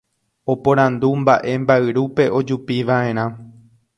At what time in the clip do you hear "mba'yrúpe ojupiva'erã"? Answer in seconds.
1.67-3.25